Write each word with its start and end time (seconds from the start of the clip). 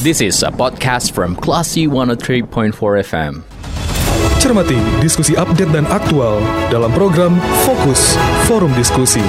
This 0.00 0.22
is 0.24 0.40
a 0.40 0.48
podcast 0.48 1.12
from 1.12 1.36
Classy 1.36 1.84
103.4 1.84 2.72
FM. 3.04 3.44
Cermati 4.40 4.80
diskusi 5.04 5.36
update 5.36 5.76
dan 5.76 5.84
aktual 5.92 6.40
dalam 6.72 6.88
program 6.96 7.36
Fokus 7.68 8.16
Forum 8.48 8.72
Diskusi. 8.80 9.20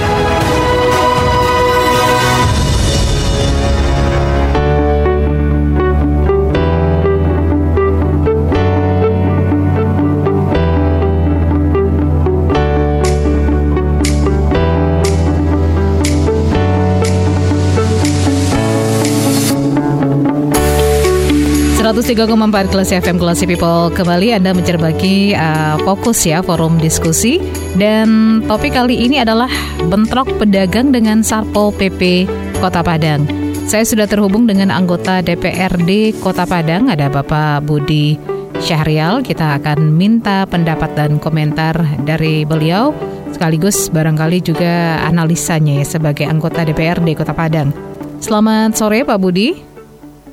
103,4 22.02 22.74
kelas 22.74 22.90
FM 22.98 23.22
Kelas 23.22 23.46
People 23.46 23.94
kembali 23.94 24.34
Anda 24.34 24.58
mencerbaki 24.58 25.38
uh, 25.38 25.78
fokus 25.86 26.26
ya 26.26 26.42
forum 26.42 26.82
diskusi 26.82 27.38
dan 27.78 28.42
topik 28.50 28.74
kali 28.74 29.06
ini 29.06 29.22
adalah 29.22 29.46
bentrok 29.86 30.26
pedagang 30.42 30.90
dengan 30.90 31.22
Sarpol 31.22 31.70
PP 31.78 32.26
Kota 32.58 32.82
Padang. 32.82 33.30
Saya 33.70 33.86
sudah 33.86 34.10
terhubung 34.10 34.50
dengan 34.50 34.74
anggota 34.74 35.22
DPRD 35.22 36.18
Kota 36.18 36.50
Padang 36.50 36.90
ada 36.90 37.06
Bapak 37.06 37.70
Budi 37.70 38.18
Syahrial. 38.58 39.22
Kita 39.22 39.62
akan 39.62 39.94
minta 39.94 40.50
pendapat 40.50 40.98
dan 40.98 41.22
komentar 41.22 41.78
dari 42.02 42.50
beliau 42.50 42.98
sekaligus 43.30 43.94
barangkali 43.94 44.42
juga 44.42 45.06
analisanya 45.06 45.78
ya 45.78 45.86
sebagai 45.86 46.26
anggota 46.26 46.66
DPRD 46.66 47.14
Kota 47.14 47.38
Padang. 47.38 47.70
Selamat 48.18 48.74
sore 48.74 49.06
Pak 49.06 49.22
Budi. 49.22 49.71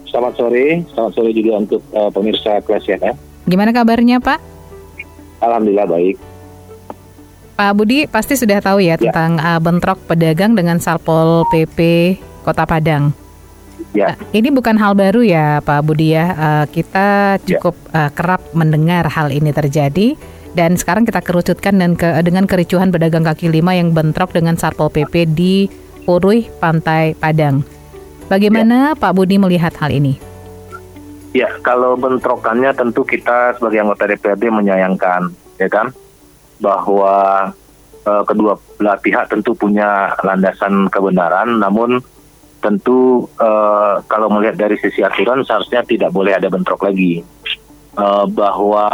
Selamat 0.08 0.40
sore, 0.40 0.82
selamat 0.88 1.12
sore 1.12 1.30
juga 1.36 1.52
untuk 1.60 1.84
uh, 1.92 2.08
pemirsa 2.08 2.64
kelas 2.64 2.84
ya. 2.88 3.12
Gimana 3.44 3.76
kabarnya 3.76 4.18
Pak? 4.24 4.40
Alhamdulillah 5.44 5.84
baik. 5.84 6.16
Pak 7.58 7.72
Budi 7.74 8.06
pasti 8.06 8.38
sudah 8.38 8.62
tahu 8.62 8.80
ya, 8.80 8.94
ya. 8.96 9.10
tentang 9.10 9.36
uh, 9.36 9.60
bentrok 9.60 9.98
pedagang 10.06 10.54
dengan 10.54 10.78
Satpol 10.78 11.44
PP 11.50 11.78
Kota 12.46 12.64
Padang. 12.64 13.10
Ya. 13.92 14.14
Uh, 14.14 14.36
ini 14.36 14.48
bukan 14.48 14.78
hal 14.78 14.96
baru 14.96 15.26
ya 15.26 15.58
Pak 15.60 15.80
Budi 15.84 16.16
ya. 16.16 16.26
Uh, 16.38 16.64
kita 16.70 17.36
ya. 17.42 17.58
cukup 17.58 17.76
ya. 17.92 18.08
uh, 18.08 18.10
kerap 18.14 18.40
mendengar 18.54 19.10
hal 19.10 19.28
ini 19.28 19.52
terjadi 19.52 20.16
dan 20.56 20.78
sekarang 20.78 21.04
kita 21.04 21.20
kerucutkan 21.20 21.76
dan 21.76 21.92
ke, 21.98 22.06
dengan 22.24 22.48
kericuhan 22.48 22.88
pedagang 22.88 23.26
kaki 23.26 23.52
lima 23.52 23.76
yang 23.76 23.92
bentrok 23.92 24.32
dengan 24.32 24.56
Satpol 24.56 24.88
PP 24.88 25.36
di 25.36 25.68
Purui 26.08 26.48
Pantai 26.62 27.12
Padang. 27.12 27.77
Bagaimana 28.28 28.92
ya. 28.92 28.98
Pak 29.00 29.12
Budi 29.16 29.40
melihat 29.40 29.72
hal 29.80 29.88
ini? 29.88 30.20
Ya, 31.32 31.48
kalau 31.64 31.96
bentrokannya 31.96 32.72
tentu 32.76 33.04
kita 33.04 33.56
sebagai 33.56 33.84
anggota 33.84 34.08
DPRD 34.08 34.48
menyayangkan, 34.52 35.28
ya 35.60 35.68
kan, 35.68 35.92
bahwa 36.60 37.16
uh, 38.04 38.22
kedua 38.24 38.56
belah 38.76 38.96
pihak 39.00 39.28
tentu 39.32 39.56
punya 39.56 40.12
landasan 40.24 40.88
kebenaran, 40.92 41.60
namun 41.60 42.00
tentu 42.60 43.28
uh, 43.40 44.00
kalau 44.08 44.28
melihat 44.32 44.56
dari 44.56 44.76
sisi 44.80 45.04
aturan 45.04 45.44
seharusnya 45.44 45.84
tidak 45.84 46.12
boleh 46.12 46.36
ada 46.36 46.48
bentrok 46.52 46.84
lagi. 46.84 47.24
Uh, 47.98 48.30
bahwa 48.30 48.86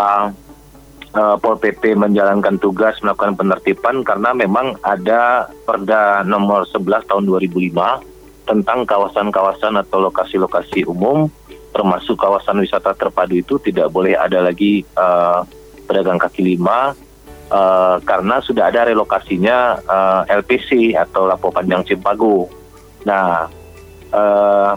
uh, 1.12 1.36
Pol 1.36 1.56
PP 1.60 1.92
menjalankan 1.92 2.56
tugas 2.56 2.96
melakukan 3.04 3.36
penertiban 3.36 4.00
karena 4.00 4.32
memang 4.32 4.80
ada 4.80 5.48
Perda 5.68 6.24
nomor 6.24 6.64
11 6.72 7.04
tahun 7.08 7.24
2005 7.28 8.13
tentang 8.44 8.84
kawasan-kawasan 8.84 9.80
atau 9.80 10.04
lokasi-lokasi 10.04 10.84
umum 10.84 11.28
termasuk 11.74 12.14
kawasan 12.14 12.62
wisata 12.62 12.94
terpadu 12.94 13.34
itu 13.34 13.58
tidak 13.58 13.90
boleh 13.90 14.14
ada 14.14 14.38
lagi 14.38 14.86
uh, 14.94 15.42
pedagang 15.90 16.22
kaki 16.22 16.54
lima 16.54 16.94
uh, 17.50 17.96
karena 18.06 18.38
sudah 18.38 18.70
ada 18.70 18.86
relokasinya 18.86 19.82
uh, 19.82 20.22
LPC 20.30 20.94
atau 20.94 21.26
Lapo 21.26 21.50
Panjang 21.50 21.82
Cimpago. 21.82 22.46
Nah, 23.02 23.50
uh, 24.14 24.72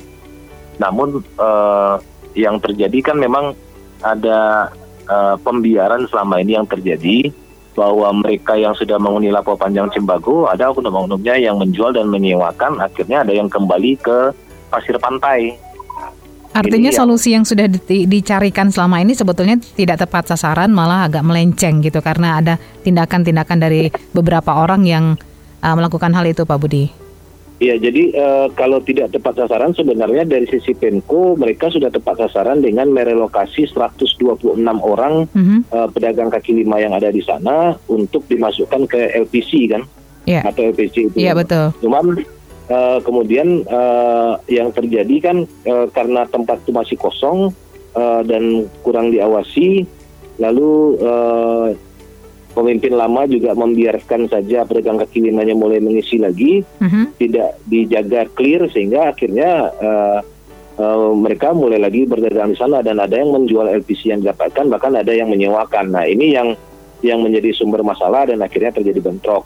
namun 0.81 1.21
uh, 1.37 2.01
yang 2.33 2.57
terjadi 2.57 3.13
kan 3.13 3.17
memang 3.21 3.53
ada 4.01 4.73
uh, 5.05 5.35
pembiaran 5.41 6.05
selama 6.09 6.41
ini 6.41 6.57
yang 6.57 6.65
terjadi 6.65 7.29
bahwa 7.77 8.09
mereka 8.09 8.57
yang 8.57 8.73
sudah 8.73 8.97
menghuni 8.97 9.29
Lapo 9.29 9.53
Panjang 9.53 9.93
Cimbago 9.93 10.49
ada 10.49 10.73
oknum-oknumnya 10.73 11.37
yang 11.37 11.61
menjual 11.61 11.93
dan 11.93 12.09
menyewakan 12.09 12.81
akhirnya 12.81 13.21
ada 13.21 13.29
yang 13.29 13.45
kembali 13.45 13.93
ke 14.01 14.33
pasir 14.73 14.97
pantai. 14.97 15.53
Artinya 16.57 16.89
ini 16.89 16.97
solusi 16.97 17.37
yang, 17.37 17.45
yang 17.45 17.53
sudah 17.53 17.69
di, 17.69 18.09
dicarikan 18.09 18.73
selama 18.73 18.97
ini 19.05 19.13
sebetulnya 19.13 19.61
tidak 19.77 20.01
tepat 20.01 20.33
sasaran 20.33 20.73
malah 20.73 21.05
agak 21.05 21.21
melenceng 21.21 21.85
gitu 21.85 22.01
karena 22.01 22.41
ada 22.41 22.57
tindakan-tindakan 22.81 23.57
dari 23.61 23.93
beberapa 24.09 24.57
orang 24.57 24.81
yang 24.81 25.13
uh, 25.61 25.75
melakukan 25.77 26.09
hal 26.17 26.25
itu 26.25 26.49
Pak 26.49 26.57
Budi. 26.57 27.06
Iya, 27.57 27.81
jadi 27.81 28.13
uh, 28.13 28.47
kalau 28.53 28.77
tidak 28.85 29.09
tepat 29.17 29.41
sasaran 29.41 29.73
sebenarnya 29.73 30.29
dari 30.29 30.45
sisi 30.45 30.77
Pemko 30.77 31.33
mereka 31.33 31.73
sudah 31.73 31.89
tepat 31.89 32.21
sasaran 32.21 32.61
dengan 32.61 32.93
merelokasi 32.93 33.65
126 33.73 34.61
orang 34.77 35.25
mm 35.25 35.41
-hmm. 35.41 35.59
uh, 35.73 35.89
pedagang 35.89 36.29
kaki 36.29 36.53
lima 36.53 36.77
yang 36.77 36.93
ada 36.93 37.09
di 37.09 37.25
sana 37.25 37.73
untuk 37.89 38.29
dimasukkan 38.29 38.85
ke 38.85 39.09
LPC 39.25 39.73
kan, 39.73 39.81
yeah. 40.29 40.45
atau 40.45 40.69
LPC 40.69 41.09
itu. 41.09 41.17
Iya 41.17 41.33
yeah, 41.33 41.35
betul. 41.35 41.65
Cuman 41.81 42.21
uh, 42.69 43.01
kemudian 43.01 43.65
uh, 43.65 44.37
yang 44.45 44.69
terjadi 44.69 45.15
kan 45.17 45.37
uh, 45.65 45.89
karena 45.89 46.29
tempat 46.29 46.61
itu 46.61 46.69
masih 46.69 46.93
kosong 47.01 47.57
uh, 47.97 48.21
dan 48.21 48.69
kurang 48.85 49.09
diawasi, 49.09 49.89
lalu 50.37 50.93
uh, 51.01 51.73
pemimpin 52.57 52.97
lama 52.97 53.29
juga 53.29 53.53
membiarkan 53.53 54.25
saja 54.25 54.65
pedagang 54.65 54.97
kaki 54.97 55.29
limanya 55.29 55.53
mulai 55.53 55.77
mengisi 55.77 56.17
lagi, 56.17 56.65
uh-huh. 56.65 57.13
tidak 57.21 57.61
dijaga 57.69 58.25
clear 58.33 58.65
sehingga 58.73 59.13
akhirnya 59.13 59.69
uh, 59.77 60.19
uh, 60.81 61.13
mereka 61.13 61.53
mulai 61.53 61.77
lagi 61.77 62.09
berdagang 62.09 62.49
di 62.53 62.57
sana 62.57 62.81
dan 62.81 62.97
ada 62.97 63.13
yang 63.13 63.29
menjual 63.29 63.69
LPC 63.69 64.09
yang 64.09 64.25
didapatkan 64.25 64.65
bahkan 64.73 64.97
ada 64.97 65.13
yang 65.13 65.29
menyewakan. 65.29 65.93
Nah 65.93 66.09
ini 66.09 66.33
yang 66.33 66.57
yang 67.05 67.21
menjadi 67.21 67.53
sumber 67.53 67.85
masalah 67.85 68.25
dan 68.25 68.41
akhirnya 68.41 68.73
terjadi 68.73 69.05
bentrok. 69.05 69.45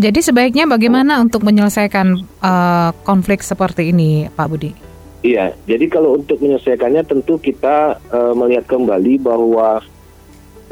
Jadi 0.00 0.18
sebaiknya 0.24 0.64
bagaimana 0.64 1.20
untuk 1.20 1.44
menyelesaikan 1.44 2.18
uh, 2.40 2.90
konflik 3.04 3.44
seperti 3.44 3.92
ini, 3.92 4.32
Pak 4.32 4.46
Budi? 4.48 4.89
Iya, 5.20 5.52
jadi 5.68 5.84
kalau 5.92 6.16
untuk 6.16 6.40
menyelesaikannya 6.40 7.04
tentu 7.04 7.36
kita 7.36 8.00
uh, 8.08 8.32
melihat 8.32 8.64
kembali 8.64 9.20
bahwa 9.20 9.84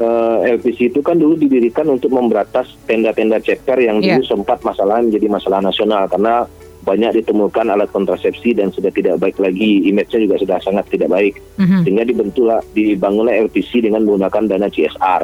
uh, 0.01 0.37
eh, 0.41 0.57
LPC 0.57 0.89
itu 0.89 1.05
kan 1.05 1.21
dulu 1.21 1.37
didirikan 1.37 1.85
untuk 1.85 2.09
memberatas 2.09 2.73
tenda-tenda 2.89 3.37
ceper 3.37 3.77
yang 3.77 4.01
yeah. 4.01 4.17
dulu 4.17 4.25
sempat 4.25 4.65
masalah 4.65 5.05
menjadi 5.05 5.27
masalah 5.29 5.61
nasional 5.61 6.09
karena 6.09 6.49
banyak 6.79 7.21
ditemukan 7.21 7.69
alat 7.69 7.91
kontrasepsi 7.91 8.55
dan 8.55 8.71
sudah 8.71 8.89
tidak 8.89 9.19
baik 9.19 9.37
lagi, 9.37 9.85
image-nya 9.85 10.25
juga 10.25 10.35
sudah 10.39 10.57
sangat 10.63 10.87
tidak 10.89 11.11
baik, 11.11 11.35
mm-hmm. 11.59 11.81
sehingga 11.85 12.03
dibentuklah 12.07 12.59
dibangunlah 12.71 13.35
LPC 13.35 13.83
dengan 13.83 14.07
menggunakan 14.07 14.47
dana 14.47 14.67
CSR. 14.71 15.23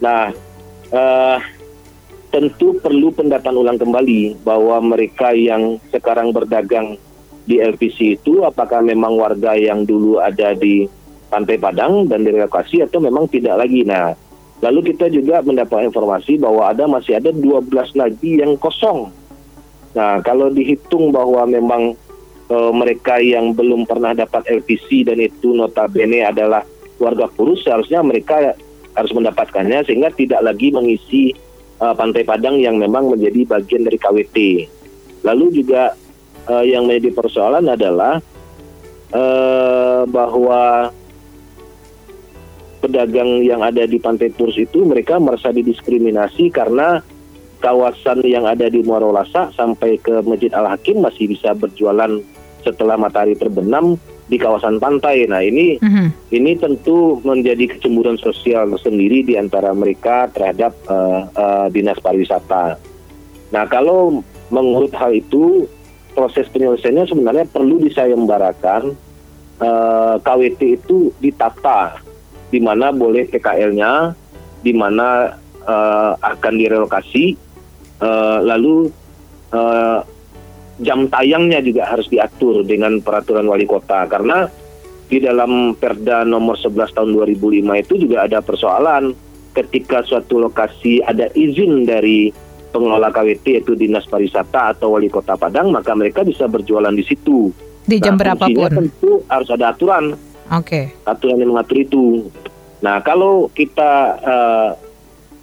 Nah, 0.00 0.30
uh, 0.94 1.38
tentu 2.32 2.78
perlu 2.80 3.12
pendataan 3.12 3.58
ulang 3.58 3.76
kembali 3.76 4.40
bahwa 4.46 4.80
mereka 4.80 5.34
yang 5.36 5.76
sekarang 5.92 6.32
berdagang 6.32 6.96
di 7.42 7.58
LPC 7.58 8.22
itu 8.22 8.46
apakah 8.46 8.82
memang 8.82 9.18
warga 9.18 9.58
yang 9.58 9.82
dulu 9.82 10.22
ada 10.22 10.54
di 10.54 10.86
Pantai 11.32 11.56
Padang 11.56 12.06
dan 12.06 12.28
direlokasi 12.28 12.84
atau 12.84 13.00
memang 13.00 13.24
tidak 13.24 13.64
lagi. 13.64 13.88
Nah, 13.88 14.12
lalu 14.60 14.92
kita 14.92 15.08
juga 15.08 15.40
mendapat 15.40 15.88
informasi 15.88 16.36
bahwa 16.36 16.68
ada 16.68 16.84
masih 16.84 17.16
ada 17.16 17.32
12 17.32 17.72
lagi 17.96 18.30
yang 18.44 18.54
kosong. 18.60 19.08
Nah, 19.96 20.20
kalau 20.20 20.52
dihitung 20.52 21.08
bahwa 21.08 21.48
memang 21.48 21.96
e, 22.52 22.56
mereka 22.76 23.16
yang 23.16 23.56
belum 23.56 23.88
pernah 23.88 24.12
dapat 24.12 24.44
LPC 24.44 25.08
dan 25.08 25.24
itu 25.24 25.56
notabene 25.56 26.20
adalah 26.20 26.68
warga 27.00 27.26
kurus, 27.32 27.64
seharusnya 27.64 28.04
mereka 28.04 28.52
harus 28.92 29.12
mendapatkannya 29.16 29.88
sehingga 29.88 30.12
tidak 30.12 30.44
lagi 30.44 30.68
mengisi 30.68 31.32
e, 31.80 31.86
Pantai 31.96 32.28
Padang 32.28 32.60
yang 32.60 32.76
memang 32.76 33.08
menjadi 33.08 33.48
bagian 33.48 33.88
dari 33.88 33.96
KWT. 33.96 34.36
Lalu 35.24 35.64
juga 35.64 35.96
uh, 36.48 36.64
yang 36.64 36.88
menjadi 36.88 37.14
persoalan 37.14 37.66
adalah 37.68 38.18
uh, 39.12 40.02
bahwa 40.08 40.90
pedagang 42.82 43.46
yang 43.46 43.62
ada 43.62 43.86
di 43.86 44.02
Pantai 44.02 44.34
Purs 44.34 44.58
itu 44.58 44.82
mereka 44.82 45.22
merasa 45.22 45.54
didiskriminasi 45.54 46.50
karena 46.50 46.98
kawasan 47.62 48.26
yang 48.26 48.42
ada 48.42 48.66
di 48.66 48.82
Muaro 48.82 49.14
Lasa 49.14 49.54
sampai 49.54 50.02
ke 50.02 50.18
Masjid 50.26 50.50
Al 50.50 50.66
Hakim 50.66 50.98
masih 50.98 51.30
bisa 51.30 51.54
berjualan 51.54 52.18
setelah 52.66 52.98
matahari 52.98 53.38
terbenam 53.38 53.94
di 54.26 54.34
kawasan 54.34 54.82
pantai. 54.82 55.30
Nah 55.30 55.46
ini 55.46 55.78
uh-huh. 55.78 56.08
ini 56.34 56.58
tentu 56.58 57.22
menjadi 57.22 57.70
kecemburuan 57.78 58.18
sosial 58.18 58.74
sendiri 58.82 59.22
di 59.22 59.38
antara 59.38 59.70
mereka 59.70 60.26
terhadap 60.34 60.74
uh, 60.90 61.30
uh, 61.38 61.66
dinas 61.70 62.02
pariwisata. 62.02 62.82
Nah 63.54 63.64
kalau 63.70 64.26
mengurut 64.50 64.90
hal 64.98 65.14
itu 65.14 65.70
proses 66.12 66.46
penyelesaiannya 66.52 67.08
sebenarnya 67.08 67.44
perlu 67.48 67.80
disayembarakan 67.82 68.94
uh, 69.58 70.16
KWT 70.20 70.60
itu 70.80 71.10
ditata 71.18 71.98
di 72.52 72.60
mana 72.60 72.92
boleh 72.92 73.24
PKL-nya, 73.32 74.12
di 74.60 74.76
mana 74.76 75.32
uh, 75.64 76.12
akan 76.20 76.54
direlokasi, 76.60 77.32
uh, 78.04 78.44
lalu 78.44 78.92
uh, 79.56 80.04
jam 80.84 81.08
tayangnya 81.08 81.64
juga 81.64 81.88
harus 81.88 82.12
diatur 82.12 82.60
dengan 82.68 83.00
peraturan 83.00 83.48
wali 83.48 83.64
kota. 83.64 84.04
Karena 84.04 84.44
di 85.08 85.16
dalam 85.16 85.72
Perda 85.80 86.28
nomor 86.28 86.60
11 86.60 86.92
tahun 86.92 87.10
2005 87.16 87.82
itu 87.88 87.94
juga 88.04 88.28
ada 88.28 88.44
persoalan 88.44 89.16
ketika 89.52 90.00
suatu 90.04 90.40
lokasi 90.40 91.04
ada 91.04 91.28
izin 91.36 91.84
dari 91.84 92.32
pengelola 92.72 93.12
KWT 93.12 93.60
yaitu 93.60 93.76
Dinas 93.76 94.08
Pariwisata 94.08 94.74
atau 94.74 94.96
Wali 94.96 95.12
Kota 95.12 95.36
Padang 95.36 95.70
maka 95.70 95.92
mereka 95.92 96.24
bisa 96.24 96.48
berjualan 96.48 96.92
di 96.92 97.04
situ. 97.04 97.52
Di 97.84 98.00
jam 98.00 98.16
nah, 98.16 98.34
berapapun. 98.34 98.70
tentu 98.72 99.22
harus 99.28 99.48
ada 99.52 99.76
aturan. 99.76 100.16
Oke. 100.48 100.88
Okay. 100.90 101.06
Aturan 101.06 101.38
yang 101.38 101.52
mengatur 101.52 101.78
itu. 101.78 102.04
Nah 102.80 102.98
kalau 103.04 103.52
kita 103.52 104.18
uh, 104.24 104.70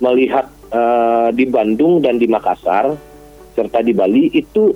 melihat 0.02 0.50
uh, 0.74 1.30
di 1.30 1.46
Bandung 1.46 2.02
dan 2.02 2.18
di 2.18 2.26
Makassar 2.26 2.98
serta 3.54 3.84
di 3.84 3.92
Bali 3.92 4.32
itu 4.34 4.72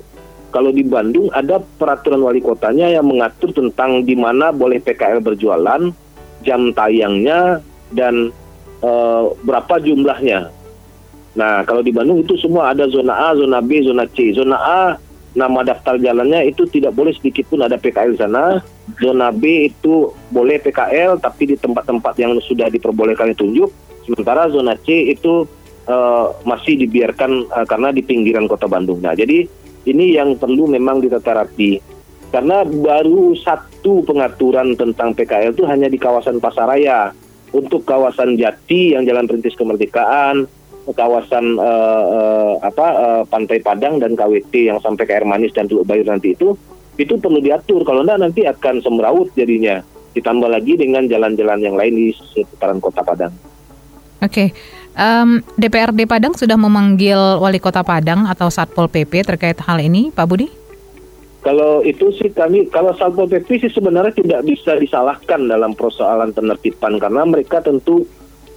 kalau 0.54 0.70
di 0.70 0.86
Bandung 0.86 1.26
ada 1.34 1.58
peraturan 1.58 2.22
wali 2.22 2.38
kotanya 2.38 2.86
yang 2.86 3.10
mengatur 3.10 3.50
tentang 3.50 4.06
di 4.06 4.14
mana 4.14 4.54
boleh 4.54 4.78
PKL 4.78 5.18
berjualan, 5.18 5.90
jam 6.46 6.60
tayangnya 6.70 7.58
dan 7.90 8.30
e, 8.78 8.90
berapa 9.42 9.82
jumlahnya. 9.82 10.54
Nah, 11.34 11.66
kalau 11.66 11.82
di 11.82 11.90
Bandung 11.90 12.22
itu 12.22 12.38
semua 12.38 12.70
ada 12.70 12.86
zona 12.86 13.14
A, 13.14 13.28
zona 13.34 13.58
B, 13.58 13.82
zona 13.82 14.06
C. 14.06 14.30
Zona 14.30 14.58
A 14.58 14.80
nama 15.34 15.66
daftar 15.66 15.98
jalannya 15.98 16.46
itu 16.46 16.62
tidak 16.70 16.94
boleh 16.94 17.10
sedikit 17.10 17.50
pun 17.50 17.66
ada 17.66 17.74
PKL 17.74 18.14
di 18.14 18.20
sana. 18.22 18.62
Zona 19.02 19.34
B 19.34 19.66
itu 19.66 20.14
boleh 20.30 20.62
PKL 20.62 21.18
tapi 21.18 21.50
di 21.50 21.56
tempat-tempat 21.58 22.14
yang 22.22 22.38
sudah 22.38 22.70
diperbolehkan 22.70 23.34
ditunjuk. 23.34 23.70
Sementara 24.06 24.46
zona 24.46 24.78
C 24.78 25.10
itu 25.10 25.42
uh, 25.90 26.26
masih 26.46 26.78
dibiarkan 26.86 27.50
uh, 27.50 27.66
karena 27.66 27.90
di 27.90 28.06
pinggiran 28.06 28.46
kota 28.46 28.70
Bandung. 28.70 29.02
Nah, 29.02 29.18
jadi 29.18 29.42
ini 29.90 30.14
yang 30.14 30.38
perlu 30.38 30.70
memang 30.70 31.02
ditata 31.02 31.44
rapi. 31.44 31.82
Karena 32.30 32.66
baru 32.66 33.34
satu 33.38 34.02
pengaturan 34.02 34.74
tentang 34.74 35.14
PKL 35.14 35.54
itu 35.54 35.66
hanya 35.66 35.86
di 35.86 35.98
kawasan 35.98 36.38
Pasaraya. 36.38 37.14
Untuk 37.54 37.86
kawasan 37.86 38.34
Jati 38.34 38.98
yang 38.98 39.06
Jalan 39.06 39.30
Perintis 39.30 39.54
Kemerdekaan, 39.54 40.42
kawasan 40.92 41.56
uh, 41.56 42.04
uh, 42.04 42.52
apa 42.60 42.86
uh, 42.92 43.22
Pantai 43.24 43.64
Padang 43.64 43.96
dan 43.96 44.12
KWT 44.12 44.52
yang 44.68 44.78
sampai 44.84 45.08
ke 45.08 45.16
Air 45.16 45.24
Manis 45.24 45.56
dan 45.56 45.64
Teluk 45.64 45.88
Bayur 45.88 46.04
nanti 46.04 46.36
itu 46.36 46.52
itu 47.00 47.16
perlu 47.16 47.40
diatur 47.40 47.82
kalau 47.88 48.04
enggak 48.04 48.20
nanti 48.20 48.44
akan 48.44 48.84
semeraut 48.84 49.32
jadinya 49.32 49.80
ditambah 50.14 50.46
lagi 50.46 50.78
dengan 50.78 51.08
jalan-jalan 51.08 51.58
yang 51.58 51.74
lain 51.74 51.94
di 51.96 52.08
seputaran 52.14 52.78
Kota 52.78 53.02
Padang. 53.02 53.34
Oke, 54.22 54.30
okay. 54.30 54.48
Um, 54.94 55.42
DPRD 55.58 56.06
Padang 56.06 56.38
sudah 56.38 56.54
memanggil 56.54 57.18
Wali 57.42 57.58
Kota 57.58 57.82
Padang 57.82 58.30
atau 58.30 58.46
Satpol 58.46 58.86
PP 58.86 59.26
terkait 59.26 59.58
hal 59.58 59.82
ini, 59.82 60.14
Pak 60.14 60.26
Budi? 60.30 60.46
Kalau 61.42 61.82
itu 61.82 62.14
sih 62.14 62.30
kami, 62.30 62.70
kalau 62.70 62.94
Satpol 62.94 63.26
PP 63.26 63.66
sih 63.66 63.70
sebenarnya 63.74 64.14
tidak 64.14 64.46
bisa 64.46 64.78
disalahkan 64.78 65.50
dalam 65.50 65.74
persoalan 65.74 66.30
penertiban 66.30 66.96
karena 67.02 67.26
mereka 67.26 67.58
tentu 67.58 68.06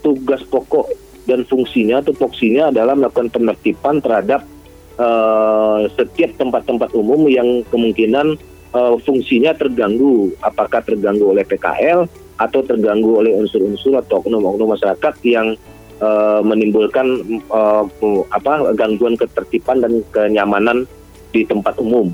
tugas 0.05 0.45
pokok 0.45 0.87
dan 1.27 1.43
fungsinya 1.43 1.99
atau 1.99 2.15
foksinya 2.15 2.71
adalah 2.71 2.95
melakukan 2.95 3.27
penertiban 3.29 3.99
terhadap 3.99 4.47
uh, 4.95 5.85
setiap 5.93 6.33
tempat-tempat 6.39 6.95
umum 6.95 7.27
yang 7.27 7.61
kemungkinan 7.67 8.39
uh, 8.73 8.95
fungsinya 9.03 9.53
terganggu, 9.55 10.33
apakah 10.41 10.81
terganggu 10.83 11.35
oleh 11.35 11.43
PKL 11.43 12.07
atau 12.37 12.61
terganggu 12.63 13.19
oleh 13.19 13.33
unsur-unsur 13.33 13.97
atau 13.97 14.21
oknum-oknum 14.21 14.77
masyarakat 14.77 15.13
yang 15.25 15.57
uh, 16.01 16.41
menimbulkan 16.45 17.21
uh, 17.49 17.83
apa 18.31 18.71
gangguan 18.77 19.17
ketertiban 19.17 19.81
dan 19.81 19.93
kenyamanan 20.13 20.87
di 21.33 21.43
tempat 21.43 21.75
umum. 21.81 22.13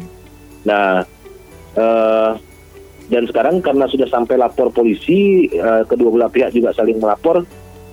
Nah, 0.64 1.04
uh, 1.76 2.34
dan 3.12 3.28
sekarang 3.28 3.60
karena 3.60 3.84
sudah 3.92 4.08
sampai 4.08 4.40
lapor 4.40 4.72
polisi, 4.72 5.52
kedua 5.92 6.08
belah 6.08 6.32
pihak 6.32 6.56
juga 6.56 6.72
saling 6.72 7.04
melapor. 7.04 7.44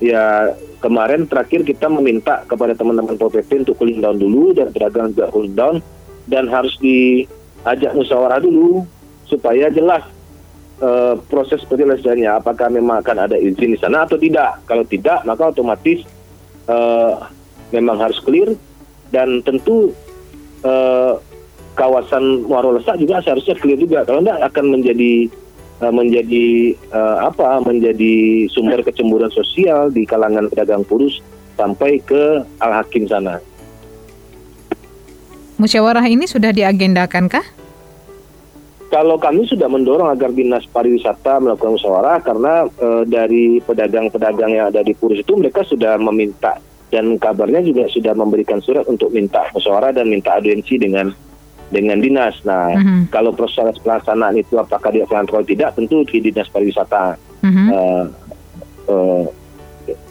Ya 0.01 0.57
kemarin 0.81 1.29
terakhir 1.29 1.61
kita 1.69 1.93
meminta 1.93 2.41
kepada 2.49 2.73
teman-teman 2.73 3.21
PPP 3.21 3.69
untuk 3.69 3.77
cooling 3.77 4.01
down 4.01 4.17
dulu 4.17 4.57
dan 4.57 4.73
pedagang 4.73 5.13
juga 5.13 5.29
cooling 5.29 5.53
down 5.53 5.77
dan 6.25 6.49
harus 6.49 6.73
diajak 6.81 7.93
musyawarah 7.93 8.41
dulu 8.41 8.89
supaya 9.29 9.69
jelas 9.69 10.03
uh, 10.81 11.21
proses 11.29 11.61
penyelesaiannya 11.69 12.33
apakah 12.33 12.73
memang 12.73 13.05
akan 13.05 13.29
ada 13.29 13.37
izin 13.37 13.77
di 13.77 13.79
sana 13.79 14.09
atau 14.09 14.17
tidak. 14.17 14.65
Kalau 14.65 14.89
tidak, 14.89 15.21
maka 15.29 15.53
otomatis 15.53 16.01
uh, 16.67 17.29
memang 17.71 18.01
harus 18.01 18.19
clear 18.25 18.57
dan 19.13 19.45
tentu 19.45 19.93
uh, 20.65 21.21
kawasan 21.77 22.49
Muaro 22.49 22.77
Lesak 22.77 22.99
juga 22.99 23.21
seharusnya 23.21 23.57
clear 23.61 23.79
juga. 23.79 24.09
Kalau 24.09 24.25
tidak 24.25 24.49
akan 24.49 24.81
menjadi 24.81 25.29
uh, 25.81 25.93
menjadi 25.93 26.77
uh, 26.93 27.27
apa? 27.29 27.65
menjadi 27.65 28.47
sumber 28.53 28.85
kecemburuan 28.85 29.33
sosial 29.33 29.89
di 29.91 30.05
kalangan 30.05 30.47
pedagang 30.53 30.85
purus 30.85 31.19
sampai 31.57 32.01
ke 32.01 32.45
Al 32.61 32.73
Hakim 32.81 33.05
sana. 33.09 33.41
Musyawarah 35.61 36.09
ini 36.09 36.25
sudah 36.25 36.57
diagendakankah? 36.57 37.45
Kalau 38.91 39.21
kami 39.21 39.47
sudah 39.47 39.71
mendorong 39.71 40.11
agar 40.11 40.35
dinas 40.35 40.67
pariwisata 40.67 41.39
melakukan 41.39 41.79
musyawarah 41.79 42.19
karena 42.27 42.67
e, 42.67 42.89
dari 43.07 43.63
pedagang-pedagang 43.63 44.51
yang 44.51 44.67
ada 44.75 44.83
di 44.83 44.99
Purus 44.99 45.23
itu 45.23 45.39
mereka 45.39 45.63
sudah 45.63 45.95
meminta 45.95 46.59
dan 46.91 47.15
kabarnya 47.23 47.63
juga 47.63 47.87
sudah 47.87 48.19
memberikan 48.19 48.59
surat 48.59 48.83
untuk 48.91 49.15
minta 49.15 49.47
musyawarah 49.55 49.95
dan 49.95 50.11
minta 50.11 50.35
audiensi 50.35 50.75
dengan 50.75 51.15
dengan 51.71 52.03
dinas. 52.03 52.37
Nah, 52.43 52.75
mm-hmm. 52.75 53.01
kalau 53.15 53.31
proses 53.33 53.79
pelaksanaan 53.81 54.37
itu 54.37 54.59
apakah 54.59 54.91
dilakukan 54.91 55.31
atau 55.31 55.47
tidak, 55.47 55.73
tentu 55.79 56.03
di 56.05 56.19
dinas 56.19 56.51
pariwisata 56.51 57.17
mm-hmm. 57.47 57.67
uh, 57.71 58.05
uh, 58.91 59.25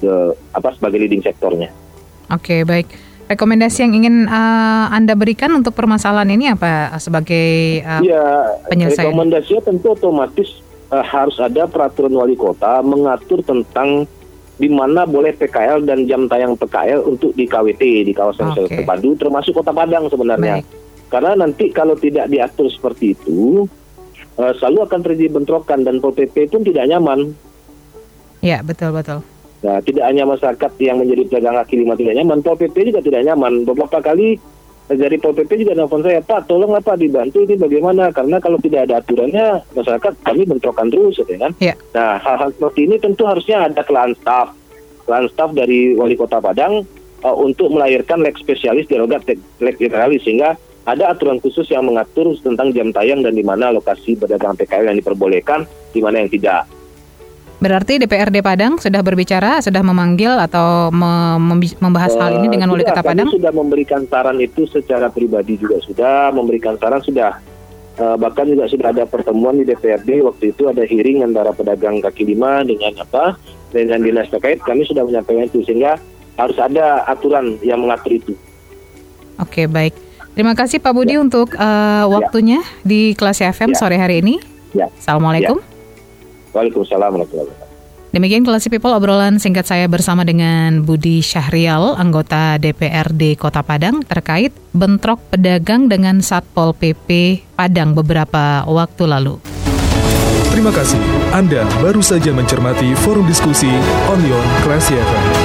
uh, 0.07 0.31
apa 0.56 0.69
sebagai 0.73 1.00
leading 1.03 1.21
sektornya. 1.21 1.69
Oke, 2.31 2.59
okay, 2.59 2.61
baik. 2.63 2.88
Rekomendasi 3.29 3.85
yang 3.85 3.94
ingin 3.94 4.25
uh, 4.25 4.89
Anda 4.89 5.13
berikan 5.13 5.53
untuk 5.53 5.77
permasalahan 5.77 6.33
ini 6.33 6.50
apa 6.50 6.97
sebagai 6.97 7.77
uh, 7.85 8.01
ya, 8.01 8.57
penyelesaian? 8.74 9.13
Rekomendasinya 9.13 9.62
tentu 9.69 9.93
otomatis 9.93 10.50
uh, 10.89 11.05
harus 11.05 11.38
ada 11.38 11.69
peraturan 11.69 12.10
wali 12.17 12.34
kota 12.34 12.81
mengatur 12.81 13.45
tentang 13.45 14.10
di 14.60 14.67
mana 14.67 15.07
boleh 15.07 15.31
PKL 15.38 15.88
dan 15.88 16.03
jam 16.03 16.27
tayang 16.27 16.57
PKL 16.57 17.05
untuk 17.07 17.31
di 17.31 17.48
KWT 17.48 17.84
di 18.10 18.12
kawasan 18.12 18.51
okay. 18.51 18.84
terpadu 18.84 19.15
termasuk 19.15 19.55
Kota 19.55 19.72
Padang 19.72 20.12
sebenarnya. 20.12 20.60
Baik. 20.60 20.78
Karena 21.10 21.34
nanti 21.34 21.74
kalau 21.74 21.98
tidak 21.98 22.30
diatur 22.30 22.70
seperti 22.70 23.18
itu 23.18 23.66
uh, 24.38 24.54
selalu 24.62 24.86
akan 24.86 25.00
terjadi 25.01 25.30
bentrokan 25.34 25.82
dan 25.82 25.98
Pol 25.98 26.13
PP 26.13 26.54
pun 26.54 26.62
tidak 26.62 26.86
nyaman. 26.86 27.34
Ya, 28.39 28.62
betul 28.63 28.96
betul. 28.96 29.25
Nah, 29.60 29.84
tidak 29.84 30.08
hanya 30.08 30.24
masyarakat 30.24 30.72
yang 30.80 31.04
menjadi 31.04 31.28
pedagang 31.28 31.60
kaki 31.60 31.84
lima 31.84 31.94
tidak 32.00 32.16
nyaman, 32.16 32.39
Pol 32.39 32.56
PP 32.56 32.75
juga 32.94 33.04
tidak 33.04 33.28
nyaman. 33.28 33.68
Beberapa 33.68 34.00
kali 34.00 34.39
dari 34.88 35.18
Pol 35.20 35.36
PP 35.36 35.68
juga 35.68 35.75
nelfon 35.75 36.00
saya, 36.00 36.24
Pak, 36.24 36.48
tolonglah 36.48 36.80
Pak 36.80 36.96
dibantu 36.96 37.44
ini 37.44 37.60
bagaimana? 37.60 38.10
Karena 38.16 38.39
kalau 38.39 38.56
tidak 38.63 38.88
ada 38.88 39.04
aturannya, 39.04 39.60
masyarakat 39.75 40.13
kami 40.24 40.42
bentrokan 40.48 40.88
terus, 40.88 41.20
ya 41.20 41.38
kan? 41.38 41.51
Ya. 41.60 41.75
Nah, 41.92 42.16
hal-hal 42.24 42.56
seperti 42.56 42.88
ini 42.88 42.96
tentu 42.98 43.28
harusnya 43.28 43.68
ada 43.68 43.84
kelan 43.84 44.16
staff, 44.18 44.56
kelan 45.04 45.28
staff 45.28 45.51
dari 45.51 45.94
Wali 46.00 46.16
Kota 46.16 46.39
Padang 46.39 46.88
uh, 47.22 47.36
untuk 47.36 47.68
melahirkan 47.70 48.24
leg 48.24 48.34
spesialis 48.39 48.88
derogat 48.88 49.28
leg 49.60 49.75
generalis 49.75 50.24
sehingga 50.24 50.56
ada 50.89 51.13
aturan 51.13 51.38
khusus 51.38 51.69
yang 51.69 51.86
mengatur 51.86 52.34
tentang 52.41 52.74
jam 52.74 52.89
tayang 52.89 53.22
dan 53.22 53.38
di 53.38 53.46
mana 53.46 53.69
lokasi 53.69 54.17
pedagang 54.17 54.58
PKL 54.58 54.89
yang 54.89 54.98
diperbolehkan, 54.98 55.69
di 55.93 56.01
mana 56.01 56.25
yang 56.25 56.31
tidak. 56.34 56.65
Berarti 57.60 58.00
DPRD 58.00 58.39
Padang 58.39 58.79
sudah 58.79 59.03
berbicara, 59.03 59.60
sudah 59.60 59.84
memanggil 59.84 60.31
atau 60.39 60.88
membahas 61.75 62.15
uh, 62.15 62.19
hal 62.24 62.31
ini 62.39 62.48
dengan 62.48 62.72
Wali 62.72 62.88
Kota 62.88 63.03
Padang? 63.03 63.27
sudah 63.27 63.51
memberikan 63.51 64.08
saran 64.08 64.39
itu 64.39 64.63
secara 64.63 65.12
pribadi 65.12 65.60
juga 65.60 65.84
sudah 65.84 66.31
memberikan 66.31 66.79
saran 66.79 67.03
sudah. 67.03 67.36
Uh, 68.00 68.15
bahkan 68.15 68.48
juga 68.48 68.63
sudah 68.72 68.96
ada 68.96 69.03
pertemuan 69.03 69.60
di 69.60 69.67
DPRD 69.67 70.24
waktu 70.24 70.55
itu 70.55 70.72
ada 70.72 70.88
hearing 70.88 71.19
antara 71.19 71.51
pedagang 71.51 72.00
kaki 72.00 72.31
lima 72.31 72.63
dengan 72.63 72.96
apa 72.96 73.36
dengan 73.75 74.00
dinas 74.00 74.31
terkait. 74.31 74.63
Kami 74.63 74.88
sudah 74.88 75.03
menyampaikan 75.03 75.51
itu 75.51 75.60
sehingga 75.67 76.00
harus 76.39 76.55
ada 76.55 77.03
aturan 77.12 77.60
yang 77.60 77.84
mengatur 77.84 78.15
itu. 78.15 78.34
Oke 79.36 79.67
baik. 79.67 80.09
Terima 80.33 80.53
kasih 80.55 80.79
Pak 80.79 80.93
Budi 80.93 81.15
ya. 81.17 81.24
untuk 81.24 81.53
uh, 81.57 82.05
waktunya 82.09 82.62
ya. 82.62 82.81
di 82.86 83.13
kelas 83.17 83.43
FM 83.43 83.74
ya. 83.74 83.77
sore 83.77 83.98
hari 84.00 84.21
ini. 84.24 84.39
Ya. 84.71 84.88
Assalamualaikum. 84.98 85.57
Ya. 85.59 85.65
Waalaikumsalam 86.55 87.09
warahmatullahi 87.13 87.48
wabarakatuh. 87.50 87.69
Demikian 88.09 88.41
Classy 88.41 88.74
People 88.74 88.89
obrolan 88.89 89.38
singkat 89.38 89.69
saya 89.69 89.86
bersama 89.86 90.25
dengan 90.25 90.81
Budi 90.81 91.21
Syahrial, 91.21 91.93
anggota 91.93 92.57
DPRD 92.57 93.38
Kota 93.38 93.62
Padang 93.62 94.01
terkait 94.01 94.50
bentrok 94.74 95.21
pedagang 95.29 95.86
dengan 95.86 96.17
Satpol 96.25 96.74
PP 96.74 97.41
Padang 97.53 97.93
beberapa 97.93 98.65
waktu 98.65 99.05
lalu. 99.05 99.38
Terima 100.50 100.74
kasih. 100.74 100.98
Anda 101.29 101.69
baru 101.77 102.01
saja 102.01 102.33
mencermati 102.33 102.98
forum 102.98 103.29
diskusi 103.29 103.69
Onion 104.09 104.45
Classy 104.65 104.98
FM. 104.98 105.38